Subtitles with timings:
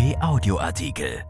[0.00, 1.24] RP Audioartikel.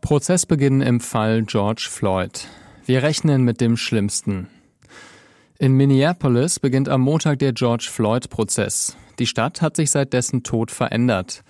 [0.00, 2.48] Prozessbeginn im Fall George Floyd.
[2.86, 4.48] Wir rechnen mit dem Schlimmsten.
[5.58, 8.96] In Minneapolis beginnt am Montag der George Floyd-Prozess.
[9.18, 11.42] Die Stadt hat sich seit dessen Tod verändert.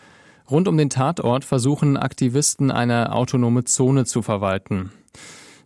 [0.50, 4.90] Rund um den Tatort versuchen Aktivisten eine autonome Zone zu verwalten.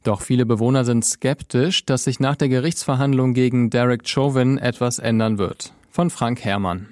[0.02, 5.38] Doch viele Bewohner sind skeptisch, dass sich nach der Gerichtsverhandlung gegen Derek Chauvin etwas ändern
[5.38, 5.72] wird.
[5.90, 6.88] Von Frank Herrmann.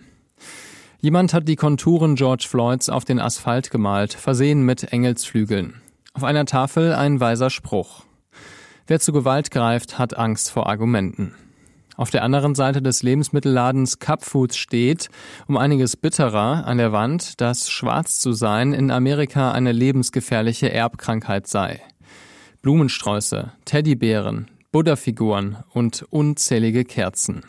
[1.03, 5.81] Jemand hat die Konturen George Floyds auf den Asphalt gemalt, versehen mit Engelsflügeln.
[6.13, 8.05] Auf einer Tafel ein weiser Spruch.
[8.87, 11.35] Wer zu Gewalt greift, hat Angst vor Argumenten.
[11.97, 15.09] Auf der anderen Seite des Lebensmittelladens Cup Foods steht,
[15.47, 21.47] um einiges bitterer, an der Wand, dass schwarz zu sein in Amerika eine lebensgefährliche Erbkrankheit
[21.47, 21.81] sei.
[22.61, 27.45] Blumensträuße, Teddybären, Buddha-Figuren und unzählige Kerzen.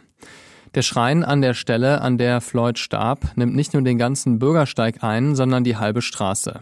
[0.73, 5.03] Der Schrein an der Stelle, an der Floyd starb, nimmt nicht nur den ganzen Bürgersteig
[5.03, 6.61] ein, sondern die halbe Straße.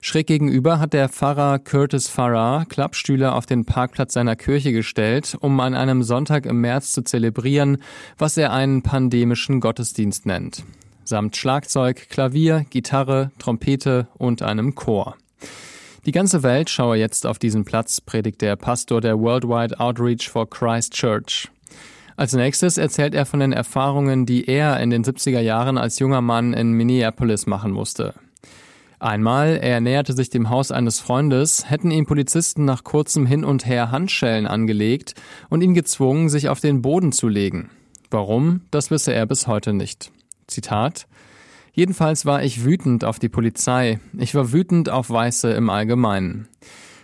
[0.00, 5.60] Schräg gegenüber hat der Pfarrer Curtis Farrar Klappstühle auf den Parkplatz seiner Kirche gestellt, um
[5.60, 7.78] an einem Sonntag im März zu zelebrieren,
[8.16, 10.64] was er einen pandemischen Gottesdienst nennt.
[11.04, 15.16] Samt Schlagzeug, Klavier, Gitarre, Trompete und einem Chor.
[16.06, 20.48] Die ganze Welt schaue jetzt auf diesen Platz, predigt der Pastor der Worldwide Outreach for
[20.48, 21.50] Christ Church.
[22.18, 26.20] Als nächstes erzählt er von den Erfahrungen, die er in den 70er Jahren als junger
[26.20, 28.12] Mann in Minneapolis machen musste.
[28.98, 33.66] Einmal, er näherte sich dem Haus eines Freundes, hätten ihm Polizisten nach kurzem Hin und
[33.66, 35.14] Her Handschellen angelegt
[35.48, 37.70] und ihn gezwungen, sich auf den Boden zu legen.
[38.10, 40.10] Warum, das wisse er bis heute nicht.
[40.48, 41.06] Zitat
[41.72, 44.00] Jedenfalls war ich wütend auf die Polizei.
[44.18, 46.48] Ich war wütend auf Weiße im Allgemeinen.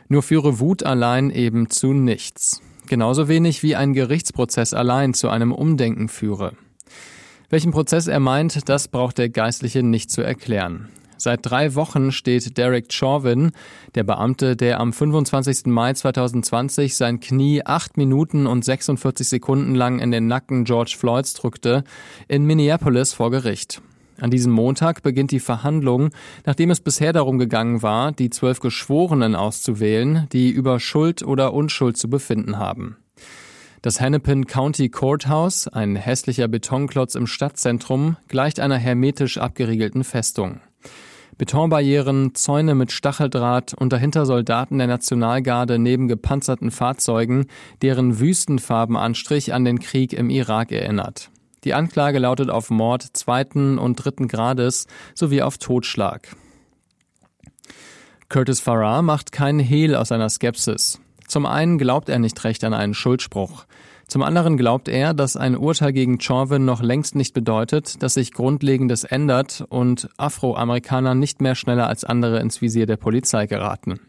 [0.09, 5.53] Nur führe Wut allein eben zu nichts genauso wenig wie ein Gerichtsprozess allein zu einem
[5.53, 6.53] Umdenken führe.
[7.51, 10.89] Welchen Prozess er meint, das braucht der Geistliche nicht zu erklären.
[11.17, 13.53] Seit drei Wochen steht Derek Chauvin,
[13.95, 15.67] der Beamte, der am 25.
[15.67, 21.35] Mai 2020 sein Knie acht Minuten und 46 Sekunden lang in den Nacken George Floyds
[21.35, 21.85] drückte,
[22.29, 23.81] in Minneapolis vor Gericht.
[24.21, 26.11] An diesem Montag beginnt die Verhandlung,
[26.47, 31.97] nachdem es bisher darum gegangen war, die zwölf Geschworenen auszuwählen, die über Schuld oder Unschuld
[31.97, 32.97] zu befinden haben.
[33.83, 40.61] Das Hennepin County Courthouse, ein hässlicher Betonklotz im Stadtzentrum, gleicht einer hermetisch abgeriegelten Festung.
[41.37, 47.47] Betonbarrieren, Zäune mit Stacheldraht und dahinter Soldaten der Nationalgarde neben gepanzerten Fahrzeugen,
[47.83, 51.31] deren Wüstenfarbenanstrich an den Krieg im Irak erinnert.
[51.65, 56.37] Die Anklage lautet auf Mord zweiten und dritten Grades sowie auf Totschlag.
[58.29, 61.01] Curtis Farrar macht keinen Hehl aus seiner Skepsis.
[61.27, 63.65] Zum einen glaubt er nicht recht an einen Schuldspruch.
[64.07, 68.33] Zum anderen glaubt er, dass ein Urteil gegen Chauvin noch längst nicht bedeutet, dass sich
[68.33, 74.01] Grundlegendes ändert und Afroamerikaner nicht mehr schneller als andere ins Visier der Polizei geraten.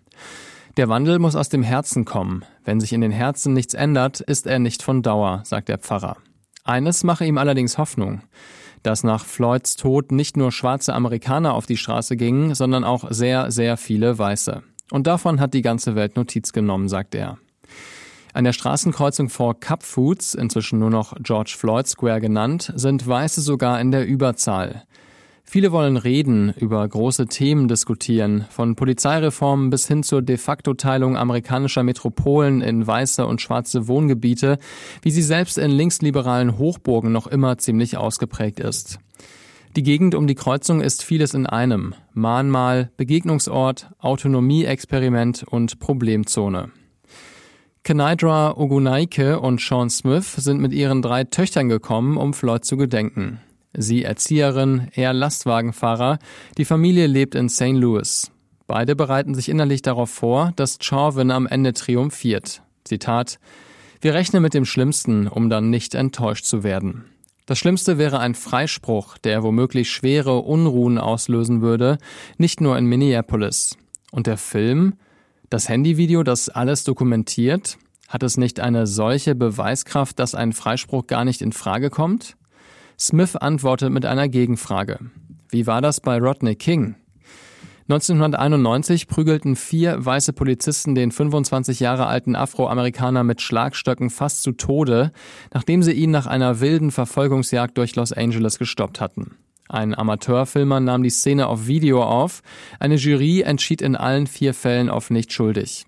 [0.76, 2.44] Der Wandel muss aus dem Herzen kommen.
[2.66, 6.18] Wenn sich in den Herzen nichts ändert, ist er nicht von Dauer, sagt der Pfarrer.
[6.68, 8.24] Eines mache ihm allerdings Hoffnung,
[8.82, 13.52] dass nach Floyds Tod nicht nur schwarze Amerikaner auf die Straße gingen, sondern auch sehr,
[13.52, 14.64] sehr viele Weiße.
[14.90, 17.38] Und davon hat die ganze Welt Notiz genommen, sagt er.
[18.34, 23.42] An der Straßenkreuzung vor Cup Foods, inzwischen nur noch George Floyd Square genannt, sind Weiße
[23.42, 24.86] sogar in der Überzahl.
[25.48, 31.16] Viele wollen reden, über große Themen diskutieren, von Polizeireformen bis hin zur de facto Teilung
[31.16, 34.58] amerikanischer Metropolen in weiße und schwarze Wohngebiete,
[35.04, 39.00] wie sie selbst in linksliberalen Hochburgen noch immer ziemlich ausgeprägt ist.
[39.76, 41.94] Die Gegend um die Kreuzung ist vieles in einem.
[42.14, 46.72] Mahnmal, Begegnungsort, Autonomie-Experiment und Problemzone.
[47.84, 53.42] Kenydra Ogunaike und Sean Smith sind mit ihren drei Töchtern gekommen, um Floyd zu gedenken.
[53.78, 56.20] Sie Erzieherin, er Lastwagenfahrer.
[56.58, 57.74] Die Familie lebt in St.
[57.74, 58.32] Louis.
[58.68, 62.62] Beide bereiten sich innerlich darauf vor, dass Chauvin am Ende triumphiert.
[62.84, 63.40] Zitat
[64.02, 67.06] Wir rechnen mit dem Schlimmsten, um dann nicht enttäuscht zu werden.
[67.46, 72.00] Das Schlimmste wäre ein Freispruch, der womöglich schwere Unruhen auslösen würde,
[72.38, 73.78] nicht nur in Minneapolis.
[74.12, 74.96] Und der Film?
[75.52, 77.78] Das Handyvideo, das alles dokumentiert?
[78.08, 82.36] Hat es nicht eine solche Beweiskraft, dass ein Freispruch gar nicht in Frage kommt?
[83.00, 85.00] Smith antwortet mit einer Gegenfrage.
[85.50, 86.96] Wie war das bei Rodney King?
[87.88, 95.12] 1991 prügelten vier weiße Polizisten den 25 Jahre alten Afroamerikaner mit Schlagstöcken fast zu Tode,
[95.54, 99.38] nachdem sie ihn nach einer wilden Verfolgungsjagd durch Los Angeles gestoppt hatten.
[99.70, 102.42] Ein Amateurfilmer nahm die Szene auf Video auf,
[102.80, 105.86] eine Jury entschied in allen vier Fällen auf nicht schuldig.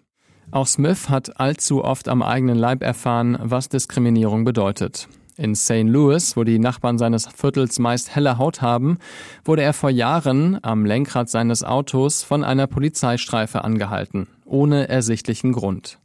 [0.52, 5.08] Auch Smith hat allzu oft am eigenen Leib erfahren, was Diskriminierung bedeutet.
[5.40, 5.84] In St.
[5.84, 8.98] Louis, wo die Nachbarn seines Viertels meist helle Haut haben,
[9.46, 16.00] wurde er vor Jahren am Lenkrad seines Autos von einer Polizeistreife angehalten, ohne ersichtlichen Grund.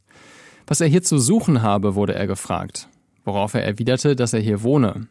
[0.67, 2.89] Was er hier zu suchen habe, wurde er gefragt,
[3.25, 5.07] worauf er erwiderte, dass er hier wohne.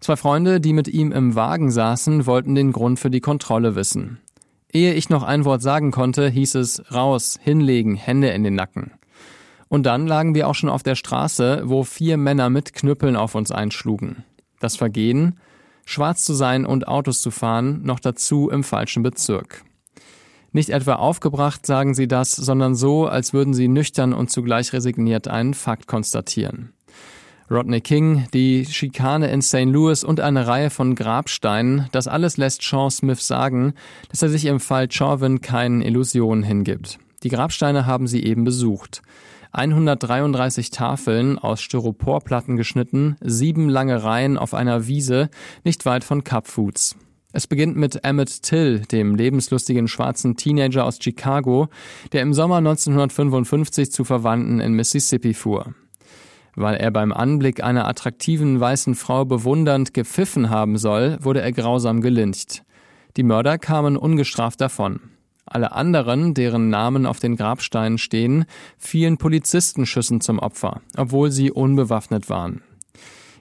[0.00, 4.18] Zwei Freunde, die mit ihm im Wagen saßen, wollten den Grund für die Kontrolle wissen.
[4.72, 8.90] Ehe ich noch ein Wort sagen konnte, hieß es raus, hinlegen, Hände in den Nacken.
[9.72, 13.34] Und dann lagen wir auch schon auf der Straße, wo vier Männer mit Knüppeln auf
[13.34, 14.22] uns einschlugen.
[14.60, 15.40] Das Vergehen,
[15.86, 19.64] schwarz zu sein und Autos zu fahren, noch dazu im falschen Bezirk.
[20.52, 25.26] Nicht etwa aufgebracht sagen sie das, sondern so, als würden sie nüchtern und zugleich resigniert
[25.26, 26.74] einen Fakt konstatieren.
[27.50, 29.64] Rodney King, die Schikane in St.
[29.64, 33.72] Louis und eine Reihe von Grabsteinen, das alles lässt Sean Smith sagen,
[34.10, 36.98] dass er sich im Fall Chauvin keinen Illusionen hingibt.
[37.22, 39.00] Die Grabsteine haben sie eben besucht.
[39.52, 45.28] 133 Tafeln aus Styroporplatten geschnitten, sieben lange Reihen auf einer Wiese
[45.62, 46.96] nicht weit von Cup Foods.
[47.34, 51.68] Es beginnt mit Emmett Till, dem lebenslustigen schwarzen Teenager aus Chicago,
[52.12, 55.74] der im Sommer 1955 zu Verwandten in Mississippi fuhr.
[56.54, 62.00] Weil er beim Anblick einer attraktiven weißen Frau bewundernd gepfiffen haben soll, wurde er grausam
[62.00, 62.64] gelyncht.
[63.18, 65.11] Die Mörder kamen ungestraft davon.
[65.52, 68.46] Alle anderen, deren Namen auf den Grabsteinen stehen,
[68.78, 72.62] fielen Polizistenschüssen zum Opfer, obwohl sie unbewaffnet waren.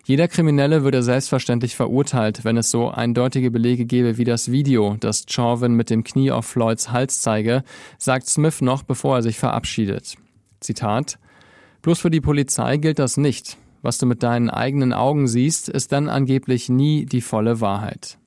[0.03, 5.25] Jeder Kriminelle würde selbstverständlich verurteilt, wenn es so eindeutige Belege gäbe wie das Video, das
[5.29, 7.63] Chauvin mit dem Knie auf Floyds Hals zeige,
[7.97, 10.15] sagt Smith noch, bevor er sich verabschiedet.
[10.59, 11.17] Zitat
[11.81, 13.57] Bloß für die Polizei gilt das nicht.
[13.83, 18.17] Was du mit deinen eigenen Augen siehst, ist dann angeblich nie die volle Wahrheit.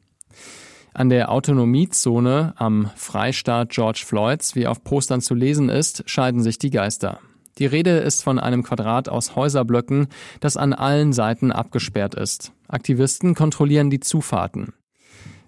[0.96, 6.56] An der Autonomiezone am Freistaat George Floyds, wie auf Postern zu lesen ist, scheiden sich
[6.58, 7.18] die Geister.
[7.58, 10.06] Die Rede ist von einem Quadrat aus Häuserblöcken,
[10.38, 12.52] das an allen Seiten abgesperrt ist.
[12.68, 14.72] Aktivisten kontrollieren die Zufahrten.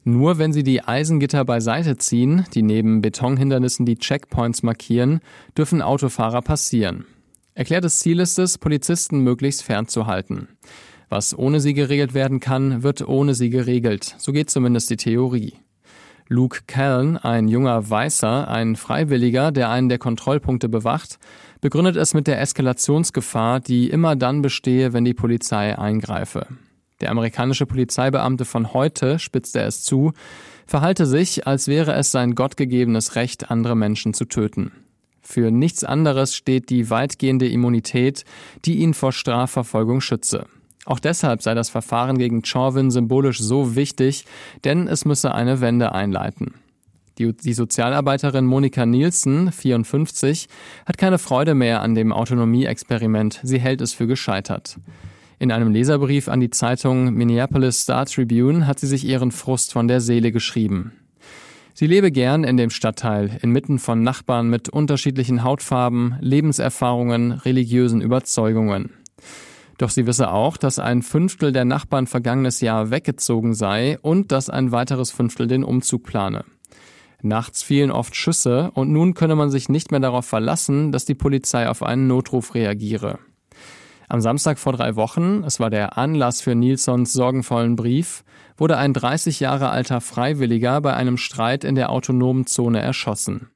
[0.03, 5.21] Nur wenn sie die Eisengitter beiseite ziehen, die neben Betonhindernissen die Checkpoints markieren,
[5.57, 7.07] dürfen Autofahrer passieren.
[7.55, 10.49] Erklärtes Ziel ist es, Polizisten möglichst fernzuhalten.
[11.09, 14.15] Was ohne sie geregelt werden kann, wird ohne sie geregelt.
[14.19, 15.55] So geht zumindest die Theorie.
[16.29, 21.21] Luke Callan, ein junger Weißer, ein Freiwilliger, der einen der Kontrollpunkte bewacht,
[21.61, 26.49] begründet es mit der Eskalationsgefahr, die immer dann bestehe, wenn die Polizei eingreife.
[27.01, 30.13] Der amerikanische Polizeibeamte von heute, spitzte er es zu,
[30.67, 34.73] verhalte sich, als wäre es sein gottgegebenes Recht, andere Menschen zu töten.
[35.21, 38.25] Für nichts anderes steht die weitgehende Immunität,
[38.65, 40.47] die ihn vor Strafverfolgung schütze.
[40.87, 44.25] Auch deshalb sei das Verfahren gegen Chauvin symbolisch so wichtig,
[44.65, 46.55] denn es müsse eine Wende einleiten.
[47.19, 50.49] Die, die, Sozialarbeiterin Monika Nielsen, 54,
[50.85, 53.41] hat keine Freude mehr an dem Autonomie-Experiment.
[53.43, 54.79] Sie hält es für gescheitert.
[55.39, 59.89] In einem Leserbrief an die Zeitung Minneapolis Star Tribune hat sie sich ihren Frust von
[59.89, 60.93] der Seele geschrieben.
[61.75, 68.91] Sie lebe gern in dem Stadtteil, inmitten von Nachbarn mit unterschiedlichen Hautfarben, Lebenserfahrungen, religiösen Überzeugungen.
[69.79, 74.49] Doch sie wisse auch, dass ein Fünftel der Nachbarn vergangenes Jahr weggezogen sei und dass
[74.49, 76.45] ein weiteres Fünftel den Umzug plane.
[77.23, 81.15] Nachts fielen oft Schüsse und nun könne man sich nicht mehr darauf verlassen, dass die
[81.15, 83.19] Polizei auf einen Notruf reagiere.
[84.09, 88.23] Am Samstag vor drei Wochen, es war der Anlass für Nilsons sorgenvollen Brief,
[88.57, 93.51] wurde ein 30 Jahre alter Freiwilliger bei einem Streit in der autonomen Zone erschossen.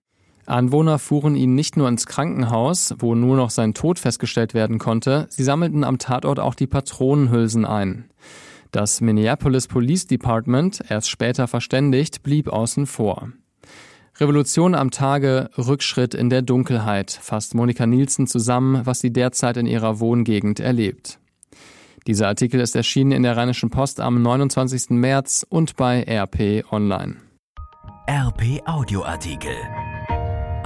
[0.50, 5.26] Anwohner fuhren ihn nicht nur ins Krankenhaus, wo nur noch sein Tod festgestellt werden konnte,
[5.30, 8.10] sie sammelten am Tatort auch die Patronenhülsen ein.
[8.72, 13.32] Das Minneapolis Police Department, erst später verständigt, blieb außen vor.
[14.18, 19.66] Revolution am Tage, Rückschritt in der Dunkelheit, fasst Monika Nielsen zusammen, was sie derzeit in
[19.66, 21.18] ihrer Wohngegend erlebt.
[22.06, 24.90] Dieser Artikel ist erschienen in der Rheinischen Post am 29.
[24.90, 27.16] März und bei RP Online.
[28.08, 29.56] RP Audioartikel.